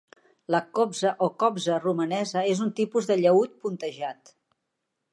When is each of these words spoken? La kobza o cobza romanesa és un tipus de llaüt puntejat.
La 0.53 0.61
kobza 0.77 1.11
o 1.25 1.27
cobza 1.43 1.77
romanesa 1.85 2.45
és 2.55 2.65
un 2.69 2.75
tipus 2.83 3.13
de 3.13 3.21
llaüt 3.23 3.57
puntejat. 3.67 4.37